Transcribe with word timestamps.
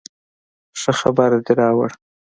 ښه 0.81 0.91
خبر 0.99 1.31
دې 1.45 1.53
راوړ 1.61 1.89